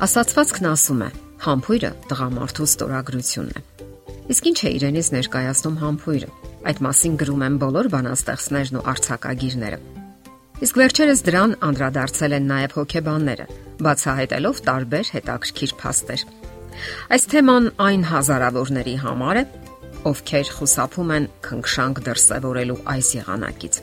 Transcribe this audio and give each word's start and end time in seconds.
Ասացվածքն 0.00 0.64
ասում 0.64 1.00
է. 1.04 1.06
համբույրը 1.44 1.88
տղամարդու 2.08 2.66
ստորագրությունն 2.70 3.58
է։ 3.58 3.60
Իսկ 4.32 4.46
ինչ 4.50 4.60
է 4.64 4.70
իրենից 4.76 5.08
ներկայացնում 5.12 5.76
համբույրը։ 5.80 6.28
Այդ 6.70 6.80
մասին 6.86 7.18
գրում 7.20 7.44
են 7.44 7.58
բոլոր 7.60 7.88
բանաստեղծներն 7.92 8.78
ու 8.80 8.84
արցակագիրները։ 8.92 9.78
Իսկ 10.64 10.80
վերջերս 10.80 11.20
դրան 11.28 11.52
անդրադարձել 11.68 12.36
են 12.40 12.48
նաև 12.48 12.76
հոգեբանները, 12.80 13.46
բացահայտելով 13.84 14.64
տարբեր 14.70 15.06
հետաքրքիր 15.20 15.72
փաստեր։ 15.84 16.26
Այս 17.12 17.22
թեման 17.36 17.70
այն 17.84 18.02
հազարավորների 18.08 18.96
համար 19.04 19.36
է, 19.36 19.44
ովքեր 20.08 20.52
խուսափում 20.56 21.16
են 21.20 21.30
քնքշանք 21.44 22.04
դրսևորելու 22.08 22.82
այս 22.96 23.08
եղանակից։ 23.20 23.74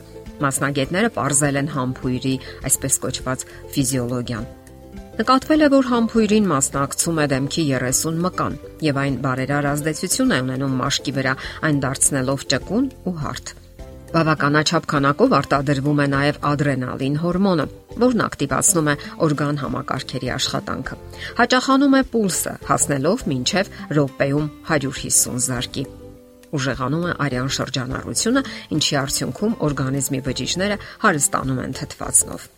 Մասնագետները 0.42 1.10
ողրզել 1.18 1.62
են 1.62 1.74
համբույրի 1.78 2.38
այսպես 2.66 3.02
կոչված 3.06 3.50
ֆիզիոլոգիան 3.74 4.57
Նկատվել 5.18 5.64
է, 5.66 5.68
որ 5.72 5.86
համբույրին 5.90 6.44
մասնակցում 6.46 7.16
է 7.18 7.24
դեմքի 7.32 7.62
30 7.74 8.18
մկան 8.22 8.58
եւ 8.86 8.98
այն 9.02 9.16
բարերար 9.24 9.66
ազդեցություն 9.72 10.34
է 10.36 10.38
ունենում 10.44 10.76
մաշկի 10.78 11.14
վրա, 11.16 11.32
այն 11.66 11.80
դարձնելով 11.82 12.44
ճկուն 12.52 12.86
ու 13.10 13.14
հարթ։ 13.22 13.50
Բավականաչափ 14.14 14.86
քանակով 14.92 15.34
արտադրվում 15.40 15.98
է 16.04 16.06
նաև 16.14 16.38
ադրենալին 16.52 17.18
հորմոնը, 17.24 17.66
որն 18.04 18.22
ակտիվացնում 18.28 18.92
է 18.92 18.94
օրգան 19.26 19.60
համակարգերի 19.64 20.32
աշխատանքը։ 20.38 21.00
Հաճախանում 21.42 21.98
է 21.98 22.02
պուլսը, 22.14 22.54
հասնելով 22.70 23.26
մինչև 23.34 23.74
րոպեում 23.98 24.48
150 24.70 25.44
զարկի 25.50 25.84
ուժեղանում 26.48 27.04
է 27.10 27.12
արյան 27.26 27.50
շրջանառությունը, 27.58 28.42
ինչի 28.78 28.98
արդյունքում 29.02 29.58
օրգանիզմի 29.68 30.22
բջիջները 30.30 30.80
հարստանում 31.04 31.62
են 31.66 31.78
թթվածնով։ 31.82 32.48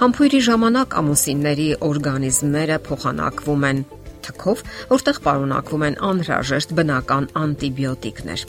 Համբույրի 0.00 0.38
ժամանակ 0.46 0.94
ամուսինների 0.98 1.66
օրգանիզմները 1.84 2.76
փոխանակվում 2.86 3.66
են 3.68 3.80
թքով, 4.24 4.62
որտեղ 4.92 5.18
պարունակվում 5.26 5.84
են 5.88 5.96
անհրաժեշտ 6.08 6.74
բնական 6.78 7.28
անտիբիոտիկներ։ 7.42 8.44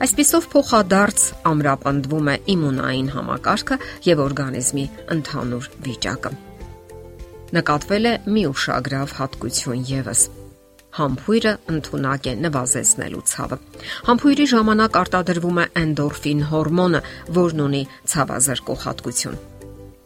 Այսպիսով 0.00 0.46
փոխադարձ 0.54 1.24
ամրապնդվում 1.50 2.30
է 2.32 2.36
իմունային 2.54 3.10
համակարգը 3.16 3.80
եւ 4.06 4.22
օրգանիզմի 4.26 4.84
ընդհանուր 5.16 5.70
վիճակը։ 5.90 6.32
Նկատվել 7.58 8.10
է 8.10 8.14
մի 8.30 8.44
ուշագրավ 8.54 9.16
հատկություն 9.20 9.84
եւս 9.90 10.22
համբույրը 11.00 11.52
ընդունակ 11.70 12.26
է 12.30 12.32
նվազեցնելու 12.46 13.22
ցավը։ 13.30 13.58
Համբույրի 14.08 14.46
ժամանակ 14.54 14.98
արտադրվում 15.02 15.62
է 15.62 15.68
էնդորֆին 15.84 16.42
հորմոնը, 16.50 17.04
որն 17.38 17.64
ունի 17.68 17.86
ցավազրկող 18.14 18.84
հատկություն։ 18.88 19.40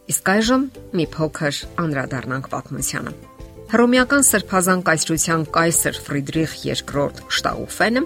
Իսկ 0.05 0.29
այժմ 0.35 0.65
մի 0.97 1.05
փոքր 1.15 1.59
անդրադառնանք 1.81 2.49
պատմությանը։ 2.51 3.13
Հռոմեական 3.71 4.25
սրբազան 4.27 4.81
կայսրության 4.85 5.45
կայսր 5.55 5.95
Ֆրիդրիխ 6.05 6.51
II 6.69 7.23
Շտաուֆենը 7.37 8.03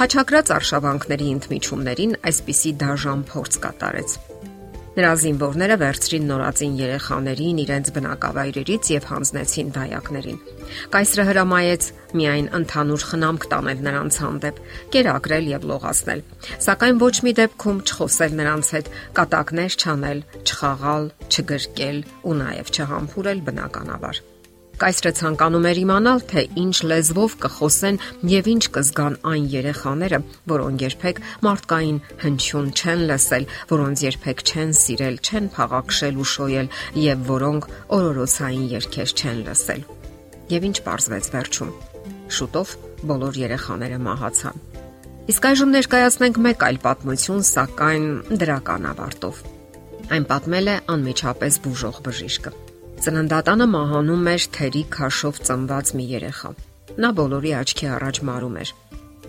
խաչակրած 0.00 0.52
արշավանքների 0.56 1.28
ընդմիջումներին 1.36 2.12
այսպիսի 2.30 2.72
դաժան 2.84 3.24
փորձ 3.32 3.56
կատարեց։ 3.64 4.18
Նրա 4.90 5.10
զինվորները 5.22 5.74
վերցրին 5.80 6.24
նորածին 6.26 6.72
երեխաներին 6.80 7.58
իրենց 7.62 7.90
բնակավայրերից 7.94 8.88
եւ 8.90 9.04
հանձնեցին 9.10 9.68
դայակներին։ 9.76 10.40
Կայսրը 10.94 11.26
հրամայեց 11.28 11.86
միայն 12.20 12.48
ընդհանուր 12.58 13.04
խնամք 13.10 13.46
տանել 13.52 13.84
նրանց 13.86 14.18
հանդեպ, 14.24 14.58
կերակրել 14.96 15.46
եւ 15.50 15.68
լողացնել, 15.70 16.24
սակայն 16.66 17.00
ոչ 17.06 17.14
մի 17.26 17.36
դեպքում 17.38 17.78
չխոսել 17.86 18.36
նրանց 18.40 18.72
հետ, 18.74 18.90
կատակներ 19.20 19.78
չանել, 19.78 20.24
չխաղալ, 20.42 21.08
չգրկել 21.30 22.02
ու 22.26 22.36
նաեւ 22.42 22.74
չհամբուրել 22.74 23.46
բնականաբար։ 23.46 24.22
Կայսրը 24.80 25.10
ցանկանում 25.18 25.66
էր 25.68 25.78
իմանալ, 25.80 26.20
թե 26.30 26.42
ինչ 26.56 26.76
լեզվով 26.88 27.32
կխոսեն 27.42 27.96
եւ 28.32 28.46
ինչ 28.48 28.62
կզգան 28.76 29.16
այն 29.28 29.48
երեխաները, 29.52 30.20
որոնք 30.52 30.84
երբեք 30.86 31.20
մարդկային 31.44 31.98
հնչյուն 32.22 32.70
չեն 32.80 33.02
լսել, 33.10 33.44
որոնց 33.72 34.04
երբեք 34.06 34.40
չեն 34.40 34.72
սիրել, 34.80 35.18
չեն 35.20 35.50
փաղաքշել 35.56 36.16
ու 36.16 36.28
շոյել 36.32 36.72
եւ 37.04 37.28
որոնք 37.28 37.68
օրորոցային 38.00 38.64
երգեր 38.72 39.14
չեն 39.20 39.44
լսել։ 39.50 39.84
Եվ 40.56 40.66
ինչ 40.70 40.76
պարզվեց 40.88 41.30
վերջում։ 41.36 41.76
Շուտով 42.40 42.74
բոլոր 43.10 43.40
երեխաները 43.44 44.00
մահացան։ 44.08 44.64
Իսկ 45.30 45.46
այժմ 45.50 45.76
ներկայացնենք 45.76 46.40
մեկ 46.48 46.64
այլ 46.70 46.80
պատմություն, 46.88 47.44
սակայն 47.50 48.08
դրական 48.40 48.88
ավարտով։ 48.94 49.44
Այն 50.10 50.26
պատմել 50.32 50.72
է 50.72 50.80
անմիջապես 50.96 51.62
բուժող 51.68 52.02
բժիշկը։ 52.08 52.69
Ծննդատանը 53.00 53.64
մահանում 53.72 54.26
էր 54.28 54.44
թերի 54.54 54.80
քաշով 54.92 55.36
ծնված 55.48 55.90
մի 55.96 56.04
երեխա։ 56.10 56.48
Նա 57.00 57.08
բոլորի 57.16 57.52
աչքի 57.56 57.86
առաջ 57.96 58.18
մարում 58.28 58.58
էր։ 58.60 58.72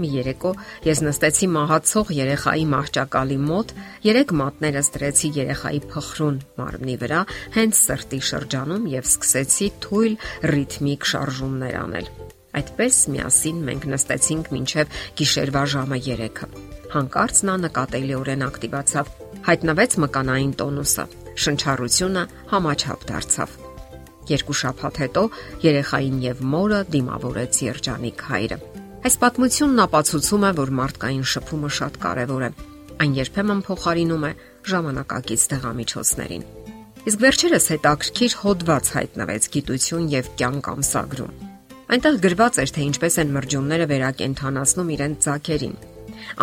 Մի 0.01 0.09
երեկո 0.11 0.51
ես 0.87 1.01
նստեցի 1.05 1.47
մահացող 1.55 2.11
երեխայի 2.17 2.65
մահճակալի 2.73 3.37
մոտ, 3.45 3.71
երեք 4.07 4.33
մատներս 4.41 4.91
դրեցի 4.95 5.31
երեխայի 5.37 5.81
փխրուն 5.93 6.41
մարմնի 6.59 6.97
վրա, 7.05 7.21
հենց 7.55 7.79
սրտի 7.79 8.21
շրջանում 8.31 8.91
եւ 8.91 9.07
սկսեցի 9.07 9.71
թույլ 9.87 10.19
ռիթմիկ 10.51 11.09
շարժումներ 11.11 11.79
անել։ 11.85 12.11
Այդպես 12.59 13.01
միասին 13.15 13.65
մենք 13.71 13.89
նստեցինք 13.95 14.53
մինչև 14.57 15.01
գիշերվա 15.21 15.63
ժամը 15.77 16.03
3-ը։ 16.11 16.51
Հանկարծ 16.91 17.43
նա 17.47 17.57
նկատելիորեն 17.71 18.47
ակտիվացավ։ 18.51 19.17
Հայտնվեց 19.47 19.99
մկանային 20.03 20.55
տոնուսը 20.59 21.09
շնչառությունը 21.41 22.23
համաչափ 22.51 23.11
դարձավ։ 23.11 23.60
Երկու 24.31 24.55
շաբաթ 24.61 24.99
հետո 25.01 25.23
երեխային 25.65 26.17
եւ 26.25 26.41
մորը 26.53 26.79
դիմավորեց 26.95 27.59
երջանիկ 27.67 28.23
հայրը։ 28.31 28.57
Այս 29.01 29.15
պատմությունն 29.21 29.83
ապացուցում 29.85 30.43
է, 30.45 30.51
որ 30.61 30.73
մարդկային 30.79 31.23
շփումը 31.31 31.71
շատ 31.77 32.01
կարևոր 32.05 32.43
է։ 32.47 32.51
Այն 33.01 33.15
երբեմն 33.17 33.63
փոխարինում 33.65 34.25
է 34.29 34.31
ժամանակակից 34.71 35.45
դեղամիջոցներին։ 35.51 36.43
Իսկ 37.01 37.21
վերջերս 37.25 37.65
հետաքրքիր 37.73 38.35
հոդված 38.41 38.91
հայտնվեց 38.95 39.47
գիտություն 39.55 40.11
եւ 40.11 40.27
կյանք 40.41 40.67
ամսագրում։ 40.71 41.31
Այնտեղ 41.91 42.19
գրված 42.23 42.59
էր, 42.61 42.73
թե 42.77 42.83
ինչպես 42.91 43.17
են 43.25 43.33
մրջյունները 43.35 43.87
վերակենդանացնում 43.91 44.91
իրենց 44.95 45.25
ցակերին 45.25 45.73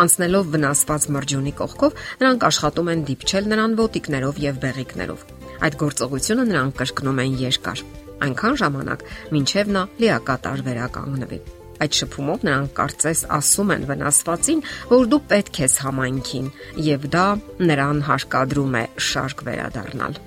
Անցնելով 0.03 0.49
վնասված 0.55 1.07
մրջյունի 1.15 1.53
կողքով, 1.59 2.01
նրանք 2.23 2.45
աշխատում 2.49 2.91
են 2.93 3.03
դիպչել 3.09 3.49
նրան 3.53 3.77
ոտիկներով 3.79 4.41
եւ 4.45 4.59
բեղիկներով։ 4.63 5.23
Այդ 5.59 5.79
գործողությունը 5.83 6.45
նրանք 6.49 6.75
կրկնում 6.79 7.21
են 7.23 7.37
երկար, 7.39 7.83
այնքան 8.29 8.59
ժամանակ, 8.63 9.05
մինչև 9.35 9.73
նա 9.75 9.83
լիակատար 10.03 10.63
վերականգնվի։ 10.69 11.39
Այդ 11.79 11.97
շփումով 11.99 12.41
նրանք 12.43 12.71
կարծես 12.75 13.21
ասում 13.39 13.69
են 13.75 13.85
վնասվածին, 13.87 14.63
որ 14.89 15.05
դու 15.13 15.21
պետք 15.31 15.59
ես 15.63 15.75
համայնքին, 15.85 16.49
եւ 16.89 17.05
դա 17.15 17.27
նրան 17.71 18.01
հարկադրում 18.09 18.79
է 18.79 18.85
շարք 19.09 19.45
վերադառնալ։ 19.47 20.19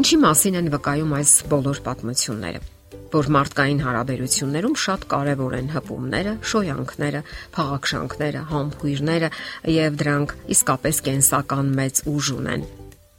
Ինչի 0.00 0.22
մասին 0.24 0.62
են 0.62 0.70
վկայում 0.74 1.18
այս 1.20 1.34
բոլոր 1.52 1.82
պատմությունները 1.84 2.73
որ 3.14 3.28
մարդկային 3.30 3.80
հարաբերություններում 3.84 4.78
շատ 4.84 5.04
կարևոր 5.12 5.52
են 5.60 5.68
հպումները, 5.74 6.32
շոյանքները, 6.50 7.20
փաղաքշանքները, 7.54 8.40
համբույրները 8.50 9.28
եւ 9.74 10.00
դրանք 10.00 10.34
իսկապես 10.54 11.04
կենսական 11.08 11.70
մեծ 11.78 12.00
ուժ 12.10 12.30
ունեն։ 12.38 12.64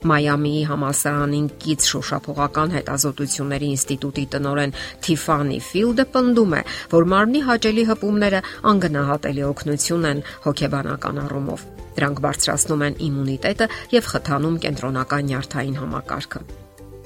Մայամիի 0.05 0.65
համալսարանին 0.69 1.45
կից 1.63 1.85
շոշափողական 1.89 2.73
հետազոտությունների 2.75 3.69
ինստիտուտի 3.75 4.25
տնորեն 4.35 4.75
Թիֆանի 5.07 5.61
Ֆիլդը 5.69 6.05
պնդում 6.17 6.53
է, 6.59 6.61
որ 6.91 7.07
մարմնի 7.15 7.41
հաճելի 7.47 7.87
հպումները 7.89 8.43
անգնահատելի 8.73 9.47
օգնություն 9.47 10.05
են 10.11 10.21
հոգեբանական 10.45 11.23
առումով։ 11.23 11.65
Դրանք 11.95 12.21
բարձրացնում 12.27 12.85
են 12.89 12.99
իմունիտետը 13.07 13.71
եւ 13.95 14.11
խթանում 14.11 14.61
կենտրոնական 14.67 15.27
նյարդային 15.31 15.81
համակարգը։ 15.81 16.45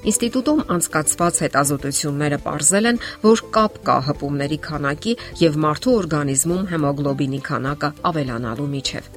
Ինստիտուտում 0.00 0.60
անցկացված 0.72 1.38
հետազոտությունները 1.44 2.36
ողրզել 2.44 2.86
են, 2.90 3.00
որ 3.20 3.40
կապ 3.52 3.74
կա 3.84 3.96
հպումների 4.06 4.58
քանակի 4.64 5.12
եւ 5.44 5.58
մարդու 5.64 5.96
օրգանիզմում 6.00 6.62
հեմոգլոբինի 6.70 7.40
քանակը 7.50 7.90
ավելանալու 8.10 8.68
միջև։ 8.76 9.10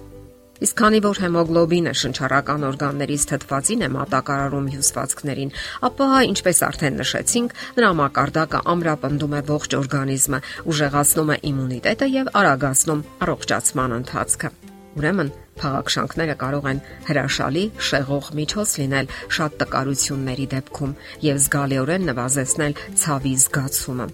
Իսկ 0.64 0.76
քանի 0.80 1.00
որ 1.04 1.22
հեմոգլոբինը 1.24 1.94
շնչառական 2.02 2.66
օրգաններից 2.68 3.24
թթվածին 3.32 3.82
է 3.84 3.90
մատակարարում 3.96 4.68
հյուսվածքներին, 4.76 5.56
ապա 5.88 6.10
ինչպես 6.34 6.62
արդեն 6.68 7.00
նշեցինք, 7.04 7.56
նրա 7.80 7.94
մակարդակը 8.04 8.62
ամրապնդում 8.76 9.38
է 9.40 9.42
ողջ 9.54 9.78
օրգանիզմը, 9.80 10.44
ուժեղացնում 10.74 11.34
է 11.34 11.40
իմունիտետը 11.54 12.12
եւ 12.20 12.36
արագացնում 12.44 13.08
առողջացման 13.28 13.98
ընթացքը։ 14.04 14.56
Ուրեմն 14.98 15.30
Փաղաքշանքները 15.60 16.36
կարող 16.42 16.68
են 16.72 16.82
հրաշալի 17.08 17.64
շեղող 17.88 18.28
միջոց 18.40 18.74
լինել 18.82 19.10
շատ 19.38 19.56
տկարությունների 19.62 20.48
դեպքում 20.54 20.96
եւ 21.28 21.40
զգալիորեն 21.44 22.08
նվազեցնել 22.10 22.78
ցավի 23.04 23.34
զգացումը։ 23.44 24.08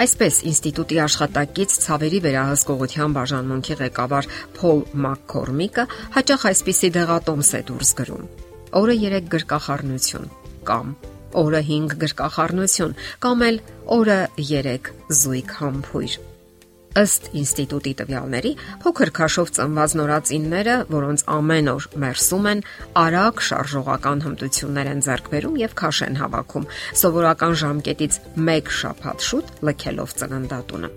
Այսպես 0.00 0.36
ինստիտուտի 0.48 0.98
աշխատակից 1.04 1.74
ցավերի 1.84 2.20
վերահսկողության 2.24 3.16
բաժանմունքի 3.18 3.74
ղեկավար 3.80 4.28
Փոլ 4.56 4.80
Մակկորմիկը 5.04 5.84
հաճախ 6.16 6.46
այսպիսի 6.50 6.90
դեղատոմս 6.96 7.50
է 7.58 7.62
դուրս 7.70 7.90
գրում։ 8.00 8.24
Օրը 8.80 8.96
3 9.04 9.28
գրկախառնություն 9.34 10.32
կամ 10.70 10.96
օրը 11.42 11.62
5 11.68 11.94
գրկախառնություն 12.06 12.96
կամ 13.26 13.46
էլ 13.50 13.62
օրը 14.00 14.18
3 14.40 14.90
զույգ 15.20 15.56
համբույր։ 15.60 16.18
Ըստ 16.98 17.28
ինստիտուտի 17.38 17.90
տվյալների, 18.00 18.50
փոքր 18.82 19.10
քաշով 19.14 19.50
ծնված 19.54 19.92
նորածինները, 19.94 20.72
որոնց 20.90 21.22
ամեն 21.30 21.68
օր 21.70 21.84
մերսում 22.02 22.48
են, 22.50 22.62
արագ 22.98 23.42
շարժողական 23.46 24.22
հմտություններ 24.24 24.90
են 24.90 25.02
ձեռք 25.06 25.28
բերում 25.30 25.60
եւ 25.60 25.76
քաշ 25.78 26.00
են 26.08 26.18
հավաքում, 26.18 26.66
սովորական 26.98 27.54
ժամկետից 27.62 28.18
1 28.42 28.72
շաբաթ 28.80 29.26
շուտ 29.30 29.52
լքելով 29.70 30.14
ծննդատունը։ 30.18 30.90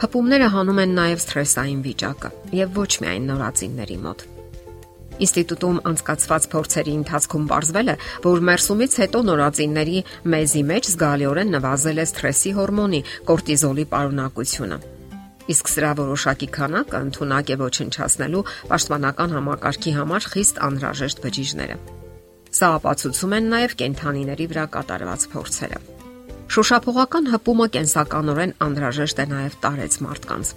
Հպումները 0.00 0.46
հանում 0.54 0.78
են 0.84 0.94
նաև 1.00 1.24
սթրեսային 1.26 1.82
վիճակը 1.90 2.30
եւ 2.60 2.78
ոչ 2.78 2.92
միայն 3.02 3.26
նորածինների 3.34 3.98
մոտ։ 4.06 4.24
Ինստիտուտում 5.20 5.82
անցկացված 5.90 6.46
փորձերի 6.54 6.94
ընթացքում 7.00 7.50
ողջվել 7.50 7.90
է, 7.92 7.96
որ 8.24 8.40
մերսումից 8.48 8.94
հետո 9.02 9.20
նորածինների 9.26 9.98
մեզի 10.32 10.62
մեջ 10.70 10.88
զգալիորեն 10.94 11.52
նվազել 11.58 12.00
է 12.00 12.06
սթրեսի 12.08 12.54
հորմոնի 12.56 13.02
կորտիզոլի 13.28 13.86
պարունակությունը 13.92 14.80
իսկ 15.54 15.70
սրա 15.74 15.92
որոշակի 16.00 16.48
քանակը 16.56 17.00
ընդունակ 17.06 17.54
է 17.54 17.56
ոչնչացնելու 17.60 18.42
պաշտպանական 18.72 19.34
համակարգի 19.36 19.94
համար 20.00 20.28
խիստ 20.34 20.60
անհրաժեշտ 20.70 21.24
բջիջները։ 21.24 21.78
Սա 22.50 22.68
ապացուցում 22.80 23.34
են 23.38 23.48
նաև 23.54 23.74
կենթանիների 23.80 24.46
վրա 24.50 24.66
կատարված 24.74 25.26
փորձերը։ 25.34 25.80
Շոշափողական 26.50 27.28
հպումը 27.30 27.66
կենսականորեն 27.76 28.52
անհրաժեշտ 28.66 29.20
է 29.22 29.26
նաև 29.30 29.56
տարեց 29.62 29.98
մարդկանց։ 30.06 30.52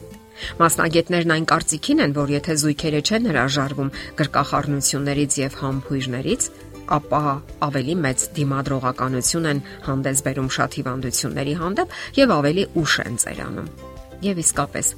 Մասնագետներն 0.57 1.33
այն 1.35 1.45
կարծիքին 1.53 2.03
են, 2.07 2.15
որ 2.17 2.33
եթե 2.33 2.55
զույգերը 2.63 3.01
չեն 3.05 3.29
հրաժարվում 3.29 3.93
գրկախառնություններից 4.23 5.37
եւ 5.43 5.59
համբույրներից, 5.61 6.49
ապա 6.97 7.23
ավելի 7.69 7.95
մեծ 8.09 8.27
դիմադրողականություն 8.41 9.49
են 9.53 9.63
հանդես 9.87 10.27
բերում 10.27 10.53
շատ 10.57 10.77
հիվանդությունների 10.81 11.57
հանդեպ 11.63 11.97
եւ 12.25 12.37
ավելի 12.41 12.69
ուշ 12.83 13.01
են 13.05 13.19
ծերանում։ 13.23 13.92
Եվ 14.23 14.43
իսկապես, 14.43 14.91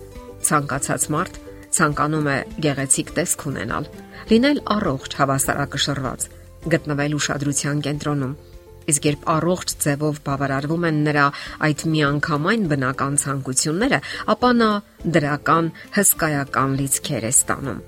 ցանկացած 0.46 1.06
մարդ 1.16 1.40
ցանկանում 1.76 2.28
է 2.32 2.38
գեղեցիկ 2.66 3.14
տեսք 3.20 3.48
ունենալ, 3.52 3.88
լինել 4.32 4.60
առողջ, 4.76 5.16
հավասարակշռված, 5.22 6.28
գտնվել 6.76 7.16
ուշադրության 7.20 7.82
կենտրոնում 7.86 8.36
Իսկ 8.86 9.06
երբ 9.10 9.24
առողջ 9.34 9.72
ձևով 9.82 10.20
բավարարվում 10.26 10.84
են 10.90 11.00
նրա 11.08 11.26
այդ 11.68 11.86
միանգամայն 11.94 12.68
բնական 12.74 13.16
ցանկությունները, 13.24 14.00
ապա 14.34 14.52
նա 14.60 14.70
դրական 15.16 15.72
հսկայական 15.98 16.76
լիցքեր 16.82 17.26
է 17.26 17.32
ստանում։ 17.38 17.80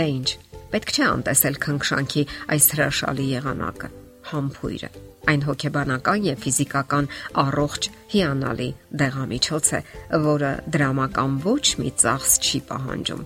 Դե 0.00 0.08
ինչ, 0.16 0.28
պետք 0.74 0.96
չէ 0.96 1.06
անտեսել 1.12 1.60
քնքշանքի 1.66 2.26
այս 2.56 2.68
հրաշալի 2.74 3.28
եղանակը՝ 3.36 3.92
համբույրը։ 4.32 4.90
Այն 5.30 5.42
հոգեբանական 5.46 6.26
եւ 6.26 6.42
ֆիզիկական 6.44 7.08
առողջ 7.42 7.88
հիանալի 8.12 8.68
դեղամիջոց 9.02 9.70
է, 9.78 9.80
որը 10.26 10.52
դրամական 10.76 11.40
ոչ 11.46 11.64
մի 11.80 11.90
ծախս 12.02 12.36
չի 12.46 12.60
պահանջում։ 12.70 13.24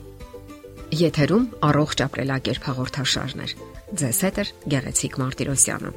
Եթերում 1.00 1.44
առողջ 1.70 2.00
ապրելակերպ 2.06 2.64
հաղորդաշարներ։ 2.70 3.52
Ձեզ 4.00 4.22
հետ 4.26 4.40
է 4.40 4.44
Գեղեցիկ 4.74 5.20
Մարտիրոսյանը։ 5.20 5.92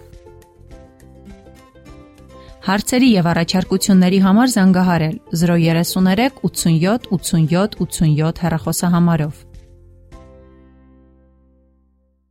Հարցերի 2.63 3.07
եւ 3.11 3.25
առաջարկությունների 3.27 4.19
համար 4.23 4.51
զանգահարել 4.53 5.15
033 5.39 6.37
87 6.47 7.09
87 7.17 7.75
87 7.83 8.43
հեռախոսահամարով։ 8.43 9.41